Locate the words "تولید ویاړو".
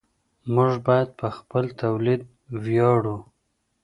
1.81-3.17